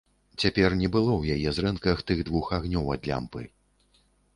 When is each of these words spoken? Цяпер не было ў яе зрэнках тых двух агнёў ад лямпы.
Цяпер 0.43 0.75
не 0.79 0.89
было 0.95 1.11
ў 1.17 1.23
яе 1.37 1.49
зрэнках 1.59 2.03
тых 2.11 2.27
двух 2.33 2.45
агнёў 2.61 2.93
ад 2.97 3.01
лямпы. 3.13 3.41